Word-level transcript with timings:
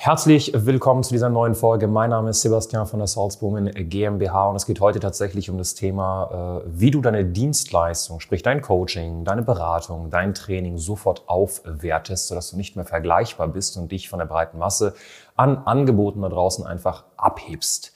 Herzlich 0.00 0.52
willkommen 0.54 1.02
zu 1.02 1.12
dieser 1.12 1.28
neuen 1.28 1.56
Folge. 1.56 1.88
Mein 1.88 2.10
Name 2.10 2.30
ist 2.30 2.42
Sebastian 2.42 2.86
von 2.86 3.00
der 3.00 3.08
Salzburgen 3.08 3.68
GmbH 3.74 4.50
und 4.50 4.54
es 4.54 4.64
geht 4.64 4.78
heute 4.78 5.00
tatsächlich 5.00 5.50
um 5.50 5.58
das 5.58 5.74
Thema, 5.74 6.62
äh, 6.64 6.68
wie 6.68 6.92
du 6.92 7.00
deine 7.00 7.24
Dienstleistung, 7.24 8.20
sprich 8.20 8.44
dein 8.44 8.62
Coaching, 8.62 9.24
deine 9.24 9.42
Beratung, 9.42 10.08
dein 10.08 10.34
Training 10.34 10.78
sofort 10.78 11.24
aufwertest, 11.26 12.28
sodass 12.28 12.52
du 12.52 12.56
nicht 12.56 12.76
mehr 12.76 12.84
vergleichbar 12.84 13.48
bist 13.48 13.76
und 13.76 13.90
dich 13.90 14.08
von 14.08 14.20
der 14.20 14.26
breiten 14.26 14.58
Masse 14.58 14.94
an 15.34 15.58
Angeboten 15.64 16.22
da 16.22 16.28
draußen 16.28 16.64
einfach 16.64 17.02
abhebst. 17.16 17.92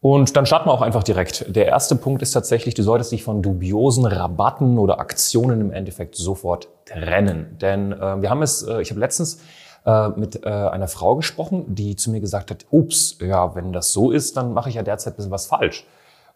Und 0.00 0.34
dann 0.34 0.46
starten 0.46 0.70
wir 0.70 0.72
auch 0.72 0.80
einfach 0.80 1.02
direkt. 1.02 1.54
Der 1.54 1.66
erste 1.66 1.96
Punkt 1.96 2.22
ist 2.22 2.32
tatsächlich, 2.32 2.72
du 2.72 2.82
solltest 2.82 3.12
dich 3.12 3.24
von 3.24 3.42
dubiosen 3.42 4.06
Rabatten 4.06 4.78
oder 4.78 4.98
Aktionen 4.98 5.60
im 5.60 5.70
Endeffekt 5.70 6.16
sofort 6.16 6.68
trennen. 6.86 7.58
Denn 7.60 7.92
äh, 7.92 8.22
wir 8.22 8.30
haben 8.30 8.40
es, 8.40 8.62
äh, 8.62 8.80
ich 8.80 8.88
habe 8.88 9.00
letztens 9.00 9.42
äh, 9.86 10.08
mit 10.10 10.44
äh, 10.44 10.48
einer 10.48 10.88
Frau 10.88 11.16
gesprochen, 11.16 11.74
die 11.74 11.96
zu 11.96 12.10
mir 12.10 12.20
gesagt 12.20 12.50
hat, 12.50 12.66
ups, 12.70 13.18
ja, 13.20 13.54
wenn 13.54 13.72
das 13.72 13.92
so 13.92 14.10
ist, 14.10 14.36
dann 14.36 14.52
mache 14.52 14.68
ich 14.68 14.74
ja 14.74 14.82
derzeit 14.82 15.14
ein 15.14 15.16
bisschen 15.16 15.30
was 15.30 15.46
falsch. 15.46 15.86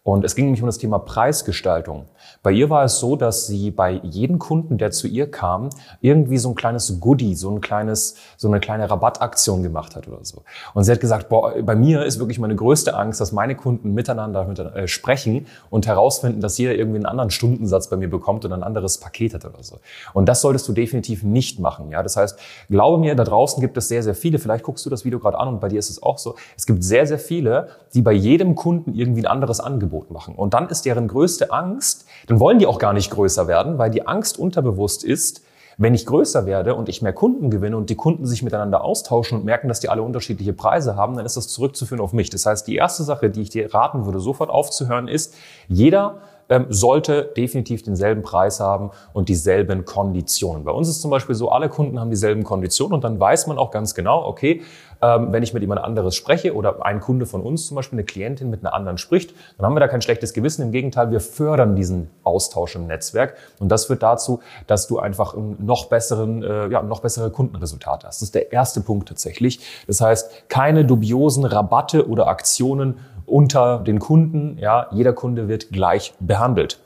Und 0.06 0.22
es 0.22 0.34
ging 0.34 0.44
nämlich 0.44 0.60
um 0.60 0.66
das 0.66 0.76
Thema 0.76 0.98
Preisgestaltung. 0.98 2.04
Bei 2.42 2.52
ihr 2.52 2.68
war 2.68 2.84
es 2.84 2.98
so, 2.98 3.16
dass 3.16 3.46
sie 3.46 3.70
bei 3.70 3.92
jedem 4.02 4.38
Kunden, 4.38 4.77
der 4.77 4.91
zu 4.91 5.08
ihr 5.08 5.30
kam, 5.30 5.70
irgendwie 6.02 6.36
so 6.36 6.50
ein 6.50 6.55
kleines 6.55 7.00
Goodie, 7.00 7.34
so 7.34 7.50
ein 7.50 7.62
kleines, 7.62 8.16
so 8.36 8.48
eine 8.48 8.60
kleine 8.60 8.91
Rabattaktion 8.91 9.62
gemacht 9.62 9.97
hat 9.97 10.06
oder 10.06 10.22
so. 10.22 10.42
Und 10.75 10.84
sie 10.84 10.92
hat 10.92 11.00
gesagt, 11.00 11.30
boah, 11.30 11.55
bei 11.62 11.75
mir 11.75 12.05
ist 12.05 12.19
wirklich 12.19 12.38
meine 12.38 12.55
größte 12.55 12.94
Angst, 12.94 13.19
dass 13.22 13.32
meine 13.32 13.55
Kunden 13.55 13.94
miteinander, 13.94 14.44
miteinander 14.44 14.77
äh, 14.77 14.88
sprechen 14.88 15.47
und 15.70 15.86
herausfinden, 15.86 16.42
dass 16.42 16.58
jeder 16.58 16.75
irgendwie 16.75 16.98
einen 16.98 17.06
anderen 17.06 17.30
Stundensatz 17.30 17.88
bei 17.88 17.97
mir 17.97 18.10
bekommt 18.10 18.44
oder 18.44 18.56
ein 18.56 18.62
anderes 18.62 18.98
Paket 18.98 19.32
hat 19.32 19.47
oder 19.47 19.62
so. 19.62 19.78
Und 20.12 20.28
das 20.28 20.42
solltest 20.42 20.69
du 20.69 20.75
definitiv 20.75 21.22
nicht 21.22 21.60
machen. 21.60 21.91
Ja, 21.91 22.02
das 22.02 22.19
heißt, 22.19 22.38
glaube 22.69 22.98
mir, 22.98 23.14
da 23.14 23.25
draußen 23.25 23.58
gibt 23.58 23.78
es 23.78 23.88
sehr, 23.88 24.02
sehr 24.02 24.14
viele. 24.14 24.38
Vielleicht 24.38 24.64
guckst 24.64 24.84
du 24.84 24.91
das 24.91 25.06
Video 25.06 25.19
gerade 25.19 25.38
an 25.38 25.48
und 25.48 25.60
bei 25.62 25.69
dir 25.69 25.78
ist 25.78 25.88
es 25.88 26.02
auch 26.02 26.19
so. 26.19 26.34
Es 26.58 26.66
gibt 26.66 26.84
sehr, 26.84 27.06
sehr 27.06 27.19
viele, 27.19 27.69
die 27.94 28.02
bei 28.02 28.12
jedem 28.12 28.55
Kunden 28.55 28.92
irgendwie 28.92 29.22
ein 29.22 29.30
anderes 29.32 29.60
Angebot 29.60 29.94
Angebot 29.95 30.11
machen. 30.11 30.34
Und 30.34 30.55
dann 30.55 30.69
ist 30.69 30.84
deren 30.84 31.09
größte 31.09 31.53
Angst, 31.53 32.06
dann 32.27 32.41
wollen 32.41 32.59
die 32.59 32.67
auch 32.67 32.78
gar 32.78 32.92
nicht 32.92 33.11
größer 33.11 33.47
werden, 33.47 33.78
weil 33.78 33.91
die 33.91 34.06
Angst 34.06 34.39
unterbewusst 34.39 35.05
ist, 35.05 35.42
wenn 35.77 35.92
ich 35.92 36.06
größer 36.06 36.47
werde 36.47 36.77
und 36.77 36.89
ich 36.89 37.03
mehr 37.03 37.12
Kunden 37.12 37.50
gewinne 37.50 37.77
und 37.77 37.91
die 37.91 37.97
Kunden 37.97 38.27
sich 38.27 38.45
miteinander 38.45 38.84
austauschen 38.84 39.39
und 39.39 39.45
merken, 39.45 39.67
dass 39.67 39.81
die 39.81 39.89
alle 39.89 40.03
unterschiedliche 40.03 40.53
Preise 40.53 40.95
haben, 40.95 41.17
dann 41.17 41.27
ist 41.27 41.37
das 41.37 41.48
zurückzuführen 41.48 42.00
auf 42.00 42.12
mich. 42.12 42.31
Das 42.31 42.47
heißt, 42.47 42.67
die 42.69 42.77
erste 42.77 43.03
Sache, 43.03 43.28
die 43.28 43.42
ich 43.42 43.50
dir 43.50 43.75
raten 43.75 44.05
würde, 44.05 44.20
sofort 44.20 44.50
aufzuhören, 44.50 45.09
ist, 45.09 45.34
jeder 45.67 46.19
ähm, 46.48 46.67
sollte 46.69 47.33
definitiv 47.37 47.83
denselben 47.83 48.23
Preis 48.23 48.61
haben 48.61 48.91
und 49.12 49.28
dieselben 49.28 49.84
Konditionen. 49.84 50.64
Bei 50.64 50.73
uns 50.73 50.89
ist 50.89 51.00
zum 51.00 51.11
Beispiel 51.11 51.34
so, 51.34 51.50
alle 51.50 51.69
Kunden 51.69 52.00
haben 52.00 52.11
dieselben 52.11 52.45
Konditionen 52.45 52.95
und 52.95 53.05
dann 53.05 53.19
weiß 53.19 53.47
man 53.47 53.59
auch 53.59 53.70
ganz 53.70 53.95
genau, 53.95 54.25
okay, 54.27 54.62
ähm, 55.05 55.33
wenn 55.33 55.42
ich 55.42 55.53
mit 55.53 55.62
jemand 55.62 55.83
anderes 55.83 56.15
spreche 56.15 56.55
oder 56.55 56.84
ein 56.84 57.00
Kunde 57.00 57.27
von 57.27 57.42
uns 57.42 57.67
zum 57.67 57.75
Beispiel, 57.75 57.98
eine 57.98 58.05
Klientin 58.05 58.50
mit 58.50 58.65
einer 58.65 58.75
anderen 58.75 58.98
spricht, 58.98 59.34
dann 59.56 59.67
haben 59.67 59.75
wir 59.75 59.81
da 59.81 59.89
kein 59.89 60.03
schlechtes 60.03 60.33
Gewissen. 60.33 60.62
Im 60.62 60.72
Gegenteil, 60.72 61.11
wir 61.11 61.20
fördern 61.20 61.77
diesen 61.77 62.11
Austausch 62.22 62.75
im 62.77 62.87
Netzwerk 62.87 63.37
und 63.59 63.69
das 63.69 63.87
führt 63.87 64.03
dazu, 64.03 64.41
dass 64.67 64.87
du 64.87 64.98
einfach 64.98 65.34
einen 65.34 65.65
noch 65.65 65.87
besseren, 65.87 66.42
äh, 66.42 66.69
ja, 66.69 66.83
noch 66.83 67.00
bessere 67.00 67.31
Kundenresultate 67.31 68.06
hast. 68.06 68.21
Das 68.21 68.22
ist 68.22 68.34
der 68.34 68.53
erste 68.53 68.81
Punkt 68.81 69.09
tatsächlich. 69.09 69.60
Das 69.87 70.00
heißt, 70.00 70.49
keine 70.49 70.84
dubiosen 70.84 71.44
Rabatte 71.44 72.09
oder 72.09 72.28
Aktionen 72.28 72.99
unter 73.27 73.78
den 73.78 73.99
Kunden. 73.99 74.59
Ja, 74.59 74.88
jeder 74.93 75.12
Kunde 75.12 75.49
wird 75.49 75.71
gleich 75.71 76.15
behandelt 76.21 76.34
behandelt. 76.34 76.78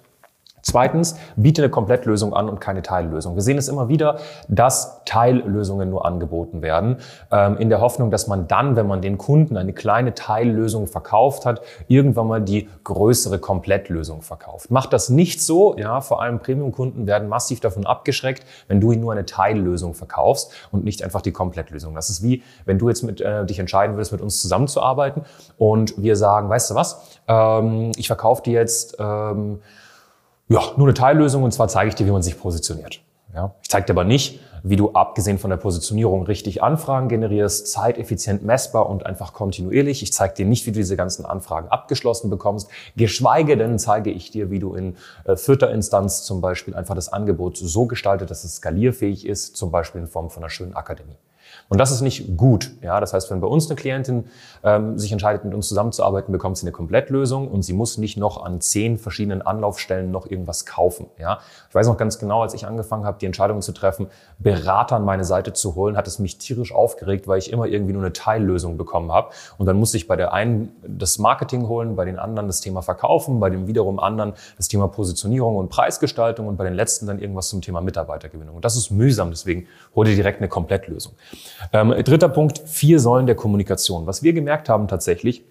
Zweitens, 0.69 1.17
biete 1.37 1.63
eine 1.63 1.71
Komplettlösung 1.71 2.35
an 2.35 2.47
und 2.51 2.61
keine 2.61 2.83
Teillösung. 2.83 3.37
Wir 3.37 3.43
sehen 3.43 3.57
es 3.57 3.69
immer 3.69 3.89
wieder, 3.89 4.19
dass 4.49 5.03
Teillösungen 5.07 5.89
nur 5.89 6.05
angeboten 6.05 6.61
werden, 6.61 6.99
ähm, 7.33 7.57
in 7.57 7.71
der 7.71 7.81
Hoffnung, 7.81 8.11
dass 8.11 8.27
man 8.27 8.49
dann, 8.49 8.77
wenn 8.77 8.87
man 8.87 9.01
den 9.01 9.17
Kunden 9.17 9.57
eine 9.57 9.73
kleine 9.73 10.13
Teillösung 10.13 10.87
verkauft 10.87 11.47
hat, 11.47 11.63
irgendwann 11.87 12.27
mal 12.27 12.43
die 12.43 12.69
größere 12.85 13.39
Komplettlösung 13.39 14.21
verkauft. 14.21 14.71
Macht 14.71 14.93
das 14.93 15.09
nicht 15.09 15.41
so, 15.43 15.75
ja, 15.79 16.03
vor 16.03 16.21
allem 16.21 16.39
Premium-Kunden 16.39 17.07
werden 17.07 17.31
massiv 17.31 17.61
davon 17.61 17.87
abgeschreckt, 17.87 18.45
wenn 18.67 18.79
du 18.79 18.93
ihnen 18.93 19.01
nur 19.01 19.13
eine 19.13 19.25
Teillösung 19.25 19.95
verkaufst 19.95 20.53
und 20.71 20.85
nicht 20.85 21.03
einfach 21.03 21.23
die 21.23 21.33
Komplettlösung. 21.33 21.95
Das 21.95 22.11
ist 22.11 22.23
wie, 22.23 22.43
wenn 22.67 22.79
du 22.79 22.91
jetzt 22.91 23.05
mit, 23.05 23.23
äh, 23.23 23.47
dich 23.47 23.59
entscheiden 23.59 23.97
würdest, 23.97 24.13
mit 24.13 24.21
uns 24.21 24.43
zusammenzuarbeiten 24.43 25.23
und 25.57 25.95
wir 25.97 26.15
sagen, 26.15 26.51
weißt 26.51 26.73
du 26.73 26.75
was, 26.75 27.01
ähm, 27.27 27.93
ich 27.97 28.07
verkaufe 28.07 28.43
dir 28.43 28.53
jetzt 28.53 28.99
ähm, 28.99 29.61
ja, 30.49 30.61
nur 30.77 30.87
eine 30.87 30.95
Teillösung 30.95 31.43
und 31.43 31.53
zwar 31.53 31.69
zeige 31.69 31.91
ich 31.91 31.95
dir, 31.95 32.07
wie 32.07 32.11
man 32.11 32.23
sich 32.23 32.39
positioniert. 32.39 33.01
Ja, 33.35 33.55
ich 33.63 33.69
zeige 33.69 33.87
dir 33.87 33.93
aber 33.93 34.05
nicht, 34.05 34.41
wie 34.63 34.77
du 34.77 34.93
abgesehen 34.93 35.39
von 35.39 35.51
der 35.51 35.59
Positionierung 35.59 36.25
richtig 36.25 36.63
Anfragen 36.63 37.09
generierst, 37.09 37.71
zeiteffizient 37.71 38.43
messbar 38.43 38.89
und 38.89 39.05
einfach 39.05 39.33
kontinuierlich. 39.33 40.03
Ich 40.03 40.13
zeige 40.13 40.35
dir 40.35 40.47
nicht, 40.47 40.67
wie 40.67 40.73
du 40.73 40.79
diese 40.79 40.97
ganzen 40.97 41.27
Anfragen 41.27 41.69
abgeschlossen 41.69 42.31
bekommst. 42.31 42.69
Geschweige 42.97 43.57
denn 43.57 43.79
zeige 43.79 44.11
ich 44.11 44.31
dir, 44.31 44.51
wie 44.51 44.59
du 44.59 44.75
in 44.75 44.97
äh, 45.25 45.37
vierter 45.37 45.71
Instanz 45.71 46.23
zum 46.23 46.41
Beispiel 46.41 46.75
einfach 46.75 46.95
das 46.95 47.13
Angebot 47.13 47.57
so 47.59 47.87
gestaltet, 47.87 48.31
dass 48.31 48.45
es 48.45 48.57
skalierfähig 48.57 49.27
ist, 49.27 49.57
zum 49.57 49.71
Beispiel 49.71 50.01
in 50.01 50.07
Form 50.07 50.31
von 50.31 50.43
einer 50.43 50.51
schönen 50.51 50.75
Akademie. 50.75 51.17
Und 51.69 51.79
das 51.79 51.91
ist 51.91 52.01
nicht 52.01 52.37
gut. 52.37 52.71
Ja, 52.81 52.99
das 52.99 53.13
heißt, 53.13 53.31
wenn 53.31 53.41
bei 53.41 53.47
uns 53.47 53.67
eine 53.69 53.77
Klientin 53.77 54.25
ähm, 54.65 54.99
sich 54.99 55.13
entscheidet, 55.13 55.45
mit 55.45 55.53
uns 55.53 55.69
zusammenzuarbeiten, 55.69 56.33
bekommt 56.33 56.57
sie 56.57 56.65
eine 56.65 56.73
Komplettlösung 56.73 57.49
und 57.49 57.63
sie 57.63 57.75
muss 57.75 57.99
nicht 57.99 58.17
noch 58.17 58.43
an 58.43 58.63
zehn 58.63 58.97
verschiedenen 58.97 59.43
Anlaufstellen 59.43 60.11
noch 60.11 60.31
irgendwas 60.31 60.65
kaufen. 60.65 61.07
Ja, 61.19 61.41
ich 61.69 61.75
weiß 61.75 61.87
noch 61.87 61.99
ganz 61.99 62.19
genau, 62.19 62.41
als 62.41 62.55
ich 62.55 62.67
angefangen 62.67 63.05
habe, 63.05 63.19
die 63.19 63.27
Entscheidung 63.27 63.61
zu 63.61 63.73
treffen, 63.73 64.07
Berater 64.39 64.97
an 64.97 65.05
meine 65.05 65.25
Seite 65.25 65.53
zu 65.53 65.75
holen, 65.75 65.99
hat 65.99 66.07
es 66.07 66.19
mich 66.19 66.39
tierisch 66.39 66.75
aufgeregt, 66.75 67.29
weil 67.29 67.39
ich 67.39 67.53
immer 67.53 67.67
irgendwie 67.67 67.93
nur 67.93 68.03
eine 68.03 68.15
Teillösung 68.15 68.79
bekommen 68.79 69.13
habe. 69.13 69.31
Und 69.59 69.67
dann 69.67 69.77
musste 69.77 69.99
ich 69.99 70.09
bei 70.09 70.17
der 70.17 70.33
einen 70.33 70.71
das 70.87 71.19
Marketing 71.19 71.69
holen, 71.69 71.97
bei 71.97 72.07
den 72.07 72.19
anderen 72.19 72.47
das 72.47 72.63
Thema 72.63 72.81
Verkaufen, 72.81 73.41
bei 73.41 73.51
dem 73.51 73.67
wiederum 73.67 73.99
anderen 73.99 74.33
das 74.57 74.69
Thema 74.69 74.89
Positionierung 74.89 75.57
und 75.57 75.69
Preisgestaltung 75.69 76.47
und 76.49 76.57
bei 76.57 76.65
den 76.65 76.75
letzten 76.75 77.07
dann 77.07 77.19
irgendwas 77.19 77.49
zum 77.51 77.61
Thema 77.61 77.83
Mitarbeitergewinnung. 77.83 78.57
Und 78.57 78.65
das 78.65 78.77
ist 78.77 78.91
mühsam, 78.91 79.29
deswegen 79.31 79.67
hol 79.95 80.07
dir 80.07 80.15
direkt 80.15 80.39
eine 80.39 80.49
Komplettlösung. 80.49 81.13
Ähm, 81.73 81.91
dritter 81.91 82.29
Punkt, 82.29 82.63
vier 82.67 83.01
Säulen 83.01 83.27
der 83.27 83.35
Kommunikation. 83.35 84.07
Was 84.07 84.23
wir 84.23 84.33
gemerkt 84.33 84.69
haben 84.69 84.89
tatsächlich, 84.89 85.45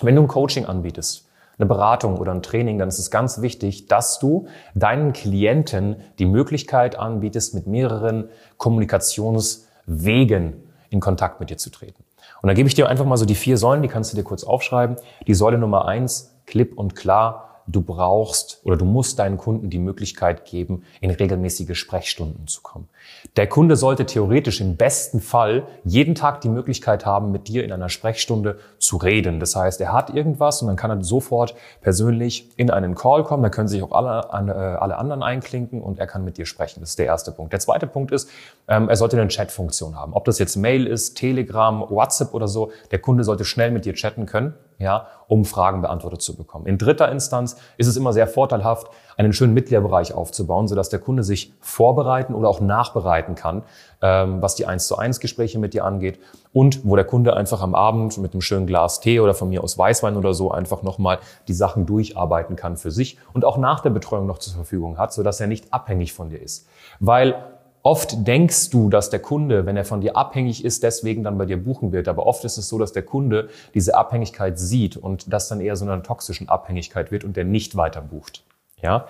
wenn 0.00 0.14
du 0.14 0.22
ein 0.22 0.28
Coaching 0.28 0.66
anbietest, 0.66 1.28
eine 1.58 1.66
Beratung 1.66 2.18
oder 2.18 2.32
ein 2.32 2.42
Training, 2.42 2.78
dann 2.78 2.88
ist 2.88 2.98
es 2.98 3.10
ganz 3.10 3.42
wichtig, 3.42 3.88
dass 3.88 4.20
du 4.20 4.46
deinen 4.74 5.12
Klienten 5.12 5.96
die 6.18 6.26
Möglichkeit 6.26 6.96
anbietest, 6.96 7.54
mit 7.54 7.66
mehreren 7.66 8.28
Kommunikationswegen 8.58 10.62
in 10.90 11.00
Kontakt 11.00 11.40
mit 11.40 11.50
dir 11.50 11.56
zu 11.56 11.70
treten. 11.70 12.04
Und 12.40 12.46
da 12.46 12.54
gebe 12.54 12.68
ich 12.68 12.74
dir 12.74 12.88
einfach 12.88 13.04
mal 13.04 13.16
so 13.16 13.24
die 13.24 13.34
vier 13.34 13.56
Säulen, 13.56 13.82
die 13.82 13.88
kannst 13.88 14.12
du 14.12 14.16
dir 14.16 14.22
kurz 14.22 14.44
aufschreiben. 14.44 14.96
Die 15.26 15.34
Säule 15.34 15.58
Nummer 15.58 15.86
eins, 15.86 16.36
klipp 16.46 16.78
und 16.78 16.94
klar, 16.94 17.57
du 17.68 17.82
brauchst 17.82 18.60
oder 18.64 18.76
du 18.76 18.84
musst 18.84 19.18
deinen 19.18 19.36
Kunden 19.36 19.70
die 19.70 19.78
Möglichkeit 19.78 20.44
geben, 20.46 20.82
in 21.00 21.10
regelmäßige 21.10 21.78
Sprechstunden 21.78 22.46
zu 22.48 22.62
kommen. 22.62 22.88
Der 23.36 23.46
Kunde 23.46 23.76
sollte 23.76 24.06
theoretisch 24.06 24.60
im 24.60 24.76
besten 24.76 25.20
Fall 25.20 25.66
jeden 25.84 26.14
Tag 26.14 26.40
die 26.40 26.48
Möglichkeit 26.48 27.04
haben, 27.04 27.30
mit 27.30 27.48
dir 27.48 27.64
in 27.64 27.72
einer 27.72 27.88
Sprechstunde 27.88 28.58
zu 28.78 28.96
reden. 28.96 29.38
Das 29.38 29.54
heißt, 29.54 29.80
er 29.80 29.92
hat 29.92 30.10
irgendwas 30.10 30.62
und 30.62 30.68
dann 30.68 30.76
kann 30.76 30.90
er 30.90 31.04
sofort 31.04 31.54
persönlich 31.80 32.48
in 32.56 32.70
einen 32.70 32.94
Call 32.94 33.22
kommen. 33.22 33.42
Da 33.42 33.50
können 33.50 33.68
sich 33.68 33.82
auch 33.82 33.92
alle, 33.92 34.28
äh, 34.32 34.52
alle 34.52 34.96
anderen 34.96 35.22
einklinken 35.22 35.82
und 35.82 35.98
er 35.98 36.06
kann 36.06 36.24
mit 36.24 36.38
dir 36.38 36.46
sprechen. 36.46 36.80
Das 36.80 36.90
ist 36.90 36.98
der 36.98 37.06
erste 37.06 37.32
Punkt. 37.32 37.52
Der 37.52 37.60
zweite 37.60 37.86
Punkt 37.86 38.12
ist, 38.12 38.30
ähm, 38.66 38.88
er 38.88 38.96
sollte 38.96 39.20
eine 39.20 39.28
Chat-Funktion 39.28 39.94
haben. 39.96 40.14
Ob 40.14 40.24
das 40.24 40.38
jetzt 40.38 40.56
Mail 40.56 40.86
ist, 40.86 41.16
Telegram, 41.16 41.80
WhatsApp 41.88 42.32
oder 42.32 42.48
so, 42.48 42.72
der 42.90 42.98
Kunde 42.98 43.24
sollte 43.24 43.44
schnell 43.44 43.70
mit 43.70 43.84
dir 43.84 43.94
chatten 43.94 44.26
können 44.26 44.54
ja, 44.78 45.08
um 45.26 45.44
Fragen 45.44 45.82
beantwortet 45.82 46.22
zu 46.22 46.36
bekommen. 46.36 46.66
In 46.66 46.78
dritter 46.78 47.10
Instanz 47.10 47.56
ist 47.76 47.88
es 47.88 47.96
immer 47.96 48.12
sehr 48.12 48.28
vorteilhaft, 48.28 48.88
einen 49.16 49.32
schönen 49.32 49.52
Mitgliederbereich 49.52 50.14
aufzubauen, 50.14 50.68
sodass 50.68 50.88
der 50.88 51.00
Kunde 51.00 51.24
sich 51.24 51.52
vorbereiten 51.60 52.34
oder 52.34 52.48
auch 52.48 52.60
nachbereiten 52.60 53.34
kann, 53.34 53.64
ähm, 54.00 54.40
was 54.40 54.54
die 54.54 54.66
1 54.66 54.86
zu 54.86 54.96
1 54.96 55.18
Gespräche 55.18 55.58
mit 55.58 55.74
dir 55.74 55.84
angeht 55.84 56.20
und 56.52 56.84
wo 56.84 56.94
der 56.94 57.04
Kunde 57.04 57.36
einfach 57.36 57.60
am 57.60 57.74
Abend 57.74 58.16
mit 58.18 58.32
einem 58.32 58.40
schönen 58.40 58.66
Glas 58.66 59.00
Tee 59.00 59.18
oder 59.18 59.34
von 59.34 59.48
mir 59.48 59.64
aus 59.64 59.76
Weißwein 59.76 60.16
oder 60.16 60.34
so 60.34 60.52
einfach 60.52 60.82
nochmal 60.82 61.18
die 61.48 61.54
Sachen 61.54 61.84
durcharbeiten 61.84 62.54
kann 62.54 62.76
für 62.76 62.92
sich 62.92 63.18
und 63.32 63.44
auch 63.44 63.58
nach 63.58 63.80
der 63.80 63.90
Betreuung 63.90 64.26
noch 64.26 64.38
zur 64.38 64.54
Verfügung 64.54 64.96
hat, 64.96 65.12
sodass 65.12 65.40
er 65.40 65.48
nicht 65.48 65.72
abhängig 65.72 66.12
von 66.12 66.30
dir 66.30 66.40
ist. 66.40 66.68
Weil 67.00 67.34
Oft 67.82 68.26
denkst 68.26 68.70
du, 68.70 68.88
dass 68.88 69.10
der 69.10 69.20
Kunde, 69.20 69.64
wenn 69.64 69.76
er 69.76 69.84
von 69.84 70.00
dir 70.00 70.16
abhängig 70.16 70.64
ist, 70.64 70.82
deswegen 70.82 71.22
dann 71.22 71.38
bei 71.38 71.46
dir 71.46 71.62
buchen 71.62 71.92
wird. 71.92 72.08
Aber 72.08 72.26
oft 72.26 72.44
ist 72.44 72.58
es 72.58 72.68
so, 72.68 72.78
dass 72.78 72.92
der 72.92 73.02
Kunde 73.02 73.48
diese 73.74 73.96
Abhängigkeit 73.96 74.58
sieht 74.58 74.96
und 74.96 75.32
das 75.32 75.48
dann 75.48 75.60
eher 75.60 75.76
so 75.76 75.84
einer 75.84 76.02
toxischen 76.02 76.48
Abhängigkeit 76.48 77.10
wird 77.10 77.24
und 77.24 77.36
der 77.36 77.44
nicht 77.44 77.76
weiter 77.76 78.00
bucht. 78.00 78.42
Ja? 78.82 79.06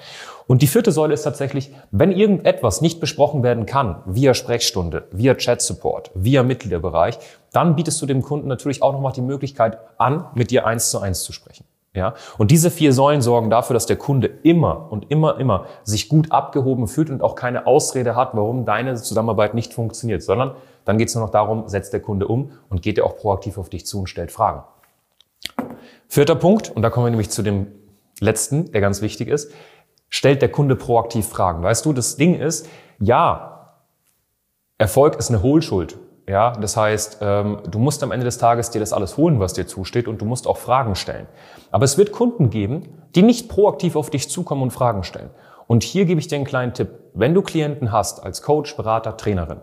Und 0.46 0.62
die 0.62 0.66
vierte 0.66 0.92
Säule 0.92 1.14
ist 1.14 1.22
tatsächlich, 1.22 1.72
wenn 1.90 2.12
irgendetwas 2.12 2.80
nicht 2.80 3.00
besprochen 3.00 3.42
werden 3.42 3.66
kann, 3.66 4.02
via 4.06 4.34
Sprechstunde, 4.34 5.08
via 5.12 5.34
Chat-Support, 5.34 6.10
via 6.14 6.42
Mitgliederbereich, 6.42 7.18
dann 7.52 7.76
bietest 7.76 8.00
du 8.00 8.06
dem 8.06 8.22
Kunden 8.22 8.48
natürlich 8.48 8.82
auch 8.82 8.92
nochmal 8.92 9.12
die 9.12 9.22
Möglichkeit 9.22 9.78
an, 9.98 10.26
mit 10.34 10.50
dir 10.50 10.66
eins 10.66 10.90
zu 10.90 11.00
eins 11.00 11.22
zu 11.22 11.32
sprechen. 11.32 11.64
Ja? 11.94 12.14
Und 12.36 12.50
diese 12.50 12.70
vier 12.70 12.92
Säulen 12.92 13.22
sorgen 13.22 13.50
dafür, 13.50 13.74
dass 13.74 13.86
der 13.86 13.96
Kunde 13.96 14.28
immer 14.42 14.90
und 14.90 15.10
immer, 15.10 15.38
immer 15.38 15.66
sich 15.84 16.08
gut 16.08 16.30
abgehoben 16.32 16.86
fühlt 16.86 17.10
und 17.10 17.22
auch 17.22 17.34
keine 17.34 17.66
Ausrede 17.66 18.14
hat, 18.14 18.30
warum 18.34 18.64
deine 18.64 18.94
Zusammenarbeit 18.96 19.54
nicht 19.54 19.74
funktioniert, 19.74 20.22
sondern 20.22 20.54
dann 20.84 20.98
geht 20.98 21.08
es 21.08 21.14
nur 21.14 21.24
noch 21.24 21.30
darum, 21.30 21.68
setzt 21.68 21.92
der 21.92 22.00
Kunde 22.00 22.28
um 22.28 22.52
und 22.68 22.82
geht 22.82 22.98
er 22.98 23.04
auch 23.04 23.16
proaktiv 23.16 23.58
auf 23.58 23.68
dich 23.68 23.86
zu 23.86 24.00
und 24.00 24.06
stellt 24.06 24.32
Fragen. 24.32 24.62
Vierter 26.08 26.36
Punkt, 26.36 26.70
und 26.70 26.82
da 26.82 26.90
kommen 26.90 27.06
wir 27.06 27.10
nämlich 27.10 27.30
zu 27.30 27.42
dem 27.42 27.66
letzten, 28.20 28.72
der 28.72 28.80
ganz 28.80 29.02
wichtig 29.02 29.28
ist, 29.28 29.52
stellt 30.08 30.40
der 30.40 30.50
Kunde 30.50 30.76
proaktiv 30.76 31.28
Fragen. 31.28 31.62
Weißt 31.62 31.84
du, 31.84 31.92
das 31.92 32.16
Ding 32.16 32.40
ist, 32.40 32.68
ja, 32.98 33.76
Erfolg 34.78 35.16
ist 35.16 35.28
eine 35.28 35.42
Hohlschuld. 35.42 35.98
Ja, 36.28 36.52
das 36.52 36.76
heißt, 36.76 37.18
ähm, 37.22 37.62
du 37.70 37.78
musst 37.78 38.02
am 38.02 38.12
Ende 38.12 38.26
des 38.26 38.36
Tages 38.36 38.68
dir 38.68 38.80
das 38.80 38.92
alles 38.92 39.16
holen, 39.16 39.40
was 39.40 39.54
dir 39.54 39.66
zusteht, 39.66 40.06
und 40.06 40.20
du 40.20 40.26
musst 40.26 40.46
auch 40.46 40.58
Fragen 40.58 40.94
stellen. 40.94 41.26
Aber 41.70 41.86
es 41.86 41.96
wird 41.96 42.12
Kunden 42.12 42.50
geben, 42.50 42.82
die 43.14 43.22
nicht 43.22 43.48
proaktiv 43.48 43.96
auf 43.96 44.10
dich 44.10 44.28
zukommen 44.28 44.62
und 44.62 44.70
Fragen 44.70 45.04
stellen. 45.04 45.30
Und 45.66 45.82
hier 45.82 46.04
gebe 46.04 46.20
ich 46.20 46.28
dir 46.28 46.36
einen 46.36 46.44
kleinen 46.44 46.74
Tipp. 46.74 46.90
Wenn 47.14 47.32
du 47.32 47.40
Klienten 47.40 47.92
hast 47.92 48.22
als 48.22 48.42
Coach, 48.42 48.76
Berater, 48.76 49.16
Trainerin, 49.16 49.60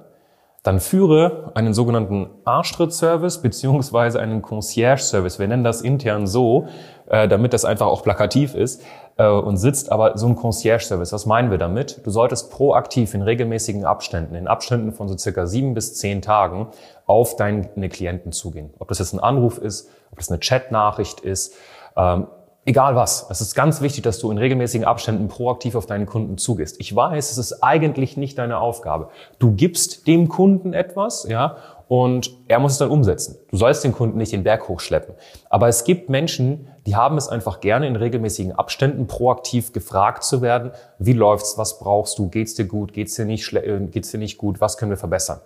dann 0.66 0.80
führe 0.80 1.52
einen 1.54 1.76
sogenannten 1.76 2.28
Arschtritt-Service 2.44 3.44
beziehungsweise 3.44 4.20
einen 4.20 4.42
Concierge-Service. 4.42 5.38
Wir 5.38 5.48
nennen 5.48 5.64
das 5.64 5.82
intern 5.82 6.26
so, 6.26 6.66
äh, 7.08 7.28
damit 7.28 7.54
das 7.54 7.66
einfach 7.66 7.86
auch 7.86 8.02
plakativ 8.02 8.56
ist 8.56 8.82
äh, 9.18 9.28
und 9.28 9.58
sitzt. 9.58 9.92
Aber 9.92 10.18
so 10.18 10.26
ein 10.26 10.36
Concierge-Service, 10.36 11.14
was 11.14 11.28
meinen 11.28 11.52
wir 11.52 11.60
damit? 11.60 12.02
Du 12.04 12.10
solltest 12.10 12.50
proaktiv 12.50 13.14
in 13.14 13.22
regelmäßigen 13.22 13.86
Abständen, 13.86 14.34
in 14.34 14.48
Abständen 14.48 14.92
von 14.92 15.08
so 15.08 15.16
circa 15.16 15.46
sieben 15.46 15.76
bis 15.76 15.94
zehn 15.94 16.24
Tagen 16.24 16.70
auf 17.06 17.36
deine 17.36 17.90
Klienten 17.90 18.32
zugehen. 18.32 18.74
Ob 18.80 18.88
das 18.88 18.98
jetzt 18.98 19.14
ein 19.14 19.20
Anruf 19.20 19.60
ist, 19.60 19.88
ob 20.12 20.18
das 20.18 20.32
eine 20.32 20.40
Chat-Nachricht 20.40 21.20
ist, 21.20 21.54
ähm, 21.96 22.26
Egal 22.68 22.96
was. 22.96 23.28
Es 23.30 23.42
ist 23.42 23.54
ganz 23.54 23.82
wichtig, 23.82 24.02
dass 24.02 24.18
du 24.18 24.32
in 24.32 24.40
regelmäßigen 24.40 24.88
Abständen 24.88 25.28
proaktiv 25.28 25.76
auf 25.76 25.86
deinen 25.86 26.08
Kunden 26.08 26.40
zugehst. 26.40 26.80
Ich 26.80 26.96
weiß, 26.96 27.30
es 27.30 27.38
ist 27.38 27.62
eigentlich 27.62 28.18
nicht 28.18 28.40
deine 28.40 28.58
Aufgabe. 28.58 29.10
Du 29.38 29.52
gibst 29.52 30.08
dem 30.08 30.30
Kunden 30.30 30.74
etwas, 30.74 31.28
ja, 31.30 31.58
und 31.88 32.32
er 32.48 32.58
muss 32.58 32.72
es 32.72 32.78
dann 32.80 32.90
umsetzen. 32.90 33.38
Du 33.52 33.58
sollst 33.58 33.84
den 33.84 33.92
Kunden 33.92 34.18
nicht 34.18 34.32
den 34.32 34.44
Berg 34.44 34.68
hochschleppen. 34.68 35.14
Aber 35.48 35.68
es 35.68 35.84
gibt 35.84 36.10
Menschen, 36.10 36.68
die 36.88 36.96
haben 36.96 37.18
es 37.18 37.28
einfach 37.28 37.60
gerne 37.60 37.86
in 37.86 37.96
regelmäßigen 37.96 38.54
Abständen 38.54 39.06
proaktiv 39.06 39.72
gefragt 39.72 40.24
zu 40.24 40.42
werden. 40.42 40.72
Wie 40.98 41.14
läuft's? 41.14 41.60
Was 41.60 41.78
brauchst 41.78 42.18
du? 42.18 42.30
Geht's 42.30 42.56
dir 42.56 42.66
gut? 42.66 42.94
Geht's 42.94 43.14
dir 43.14 43.26
nicht, 43.26 43.54
äh, 43.54 43.80
geht's 43.92 44.10
dir 44.10 44.18
nicht 44.18 44.40
gut? 44.40 44.60
Was 44.60 44.78
können 44.78 44.90
wir 44.90 44.98
verbessern? 44.98 45.40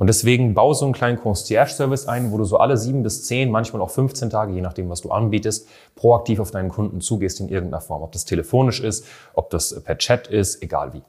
Und 0.00 0.06
deswegen 0.06 0.54
bau 0.54 0.72
so 0.72 0.86
einen 0.86 0.94
kleinen 0.94 1.18
Concierge-Service 1.18 2.08
ein, 2.08 2.32
wo 2.32 2.38
du 2.38 2.44
so 2.44 2.56
alle 2.56 2.78
sieben 2.78 3.02
bis 3.02 3.26
zehn, 3.26 3.50
manchmal 3.50 3.82
auch 3.82 3.90
15 3.90 4.30
Tage, 4.30 4.54
je 4.54 4.62
nachdem, 4.62 4.88
was 4.88 5.02
du 5.02 5.10
anbietest, 5.10 5.68
proaktiv 5.94 6.40
auf 6.40 6.50
deinen 6.50 6.70
Kunden 6.70 7.02
zugehst 7.02 7.38
in 7.38 7.50
irgendeiner 7.50 7.82
Form. 7.82 8.00
Ob 8.00 8.10
das 8.12 8.24
telefonisch 8.24 8.80
ist, 8.80 9.04
ob 9.34 9.50
das 9.50 9.78
per 9.84 9.98
Chat 9.98 10.26
ist, 10.26 10.62
egal 10.62 10.94
wie. 10.94 11.02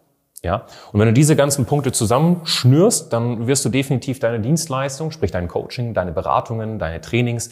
Ja? 0.43 0.65
Und 0.91 0.99
wenn 0.99 1.07
du 1.07 1.13
diese 1.13 1.38
ganzen 1.38 1.65
Punkte 1.65 1.93
zusammenschnürst, 1.93 3.13
dann 3.13 3.47
wirst 3.47 3.63
du 3.63 3.69
definitiv 3.69 4.19
deine 4.19 4.41
Dienstleistung, 4.41 5.11
sprich 5.11 5.31
dein 5.31 5.47
Coaching, 5.47 5.93
deine 5.93 6.11
Beratungen, 6.11 6.77
deine 6.77 6.99
Trainings 6.99 7.51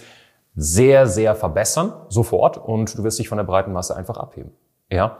sehr, 0.57 1.07
sehr 1.07 1.35
verbessern, 1.35 1.93
sofort, 2.09 2.57
und 2.57 2.97
du 2.97 3.03
wirst 3.05 3.17
dich 3.17 3.29
von 3.29 3.37
der 3.37 3.45
breiten 3.45 3.71
Masse 3.71 3.95
einfach 3.95 4.17
abheben. 4.17 4.51
Ja? 4.91 5.19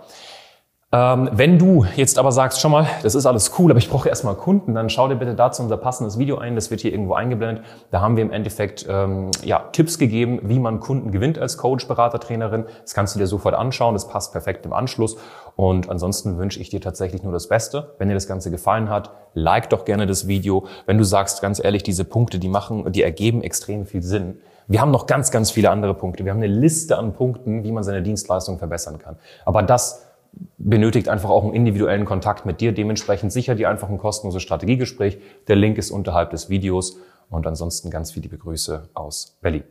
Ähm, 0.92 1.30
wenn 1.32 1.60
du 1.60 1.86
jetzt 1.96 2.18
aber 2.18 2.32
sagst, 2.32 2.60
schon 2.60 2.72
mal, 2.72 2.88
das 3.04 3.14
ist 3.14 3.28
alles 3.28 3.52
cool, 3.60 3.70
aber 3.70 3.78
ich 3.78 3.92
brauche 3.92 4.10
erstmal 4.10 4.34
Kunden, 4.34 4.74
dann 4.74 4.90
schau 4.90 5.08
dir 5.08 5.18
bitte 5.18 5.36
dazu 5.36 5.62
unser 5.62 5.78
passendes 5.78 6.18
Video 6.18 6.40
ein. 6.40 6.56
Das 6.56 6.72
wird 6.72 6.82
hier 6.82 6.92
irgendwo 6.92 7.14
eingeblendet. 7.14 7.64
Da 7.92 8.02
haben 8.02 8.18
wir 8.18 8.24
im 8.24 8.32
Endeffekt 8.32 8.88
ähm, 8.90 9.30
ja, 9.44 9.60
Tipps 9.72 10.00
gegeben, 10.00 10.40
wie 10.44 10.58
man 10.58 10.80
Kunden 10.80 11.12
gewinnt 11.12 11.38
als 11.38 11.60
Coach, 11.60 11.88
Berater, 11.88 12.20
Trainerin. 12.20 12.66
Das 12.82 12.96
kannst 12.96 13.14
du 13.14 13.20
dir 13.20 13.28
sofort 13.28 13.54
anschauen. 13.54 13.94
Das 13.94 14.08
passt 14.08 14.32
perfekt 14.32 14.66
im 14.66 14.74
Anschluss. 14.74 15.18
Und 15.56 15.92
ansonsten 15.92 16.40
wünsche 16.40 16.60
ich 16.60 16.70
dir 16.70 16.82
tatsächlich 16.82 17.22
nur 17.22 17.34
das 17.34 17.48
Beste. 17.48 17.94
Wenn 18.00 18.08
dir 18.08 18.16
das 18.16 18.28
Ganze 18.28 18.50
gefallen 18.50 18.90
hat, 18.90 19.12
like 19.36 19.70
doch 19.70 19.86
gerne 19.86 20.08
das 20.08 20.28
Video. 20.28 20.66
Wenn 20.88 20.98
du 20.98 21.04
sagst, 21.04 21.40
ganz 21.44 21.64
ehrlich, 21.64 21.84
diese 21.84 22.04
Punkte, 22.04 22.40
die 22.40 22.50
machen, 22.50 22.92
die 22.92 23.04
ergeben 23.04 23.44
extrem 23.44 23.86
viel 23.86 24.02
Sinn. 24.02 24.40
Wir 24.66 24.82
haben 24.82 24.92
noch 24.92 25.06
ganz, 25.06 25.30
ganz 25.30 25.52
viele 25.52 25.70
andere 25.70 25.94
Punkte. 25.94 26.26
Wir 26.26 26.32
haben 26.32 26.40
eine 26.40 26.48
Liste 26.48 26.98
an 26.98 27.14
Punkten, 27.14 27.64
wie 27.64 27.72
man 27.72 27.84
seine 27.84 28.02
Dienstleistung 28.02 28.58
verbessern 28.58 28.98
kann. 28.98 29.18
Aber 29.46 29.62
das 29.62 30.09
benötigt 30.58 31.10
einfach 31.10 31.30
auch 31.30 31.44
einen 31.44 31.54
individuellen 31.54 32.06
Kontakt 32.06 32.46
mit 32.46 32.62
dir. 32.62 32.72
Dementsprechend 32.72 33.32
sicher 33.32 33.56
dir 33.56 33.70
einfach 33.70 33.90
ein 33.90 33.98
kostenloses 33.98 34.44
Strategiegespräch. 34.44 35.18
Der 35.48 35.56
Link 35.56 35.78
ist 35.78 35.92
unterhalb 35.92 36.32
des 36.32 36.50
Videos. 36.50 36.98
Und 37.30 37.46
ansonsten 37.46 37.92
ganz 37.92 38.12
viele 38.12 38.30
Grüße 38.30 38.90
aus 38.94 39.38
Berlin. 39.42 39.64